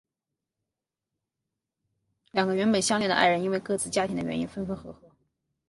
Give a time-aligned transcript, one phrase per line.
[2.31, 5.11] 两个原本相恋的爱人因为各自家庭的原因分分合合。